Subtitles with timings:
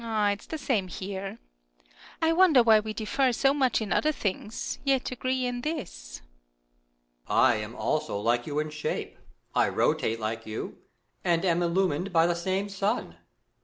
[0.03, 1.37] It is tlie same here.
[2.23, 6.21] I wonder why we differ so much in other things, yet agree in this.
[7.29, 7.37] Moon.
[7.37, 9.19] I am also like you in shape,
[9.53, 10.79] I rotate like you,
[11.23, 13.17] and am illumined by the same sun.